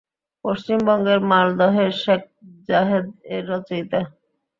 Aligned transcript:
পশ্চিমবঙ্গের 0.45 1.19
মালদহের 1.29 1.91
শেখ 2.03 2.21
জাহেদ 2.69 3.05
এর 3.33 3.43
রচয়িতা। 3.51 3.99